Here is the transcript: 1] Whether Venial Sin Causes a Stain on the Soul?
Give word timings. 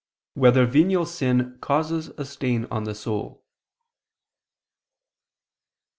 1] 0.33 0.41
Whether 0.41 0.65
Venial 0.65 1.05
Sin 1.05 1.59
Causes 1.61 2.07
a 2.17 2.25
Stain 2.25 2.65
on 2.71 2.85
the 2.85 2.95
Soul? 2.95 3.45